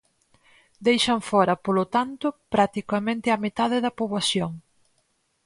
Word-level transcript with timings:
Deixan 0.87 1.19
fóra, 1.29 1.53
polo 1.65 1.85
tanto, 1.95 2.27
practicamente 2.53 3.27
á 3.35 3.37
metade 3.45 3.77
da 3.85 3.95
poboación. 3.99 4.51